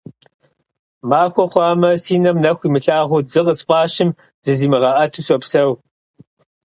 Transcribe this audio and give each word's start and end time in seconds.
Махуэ 1.09 1.45
хъуамэ 1.51 1.89
си 2.03 2.15
нэм 2.23 2.37
нэху 2.43 2.65
имылъагъуу, 2.67 3.21
дзы 3.25 3.41
къысфӀащым 3.45 4.09
зызимыгъэӀэту 4.43 5.25
сопсэу. 5.27 5.71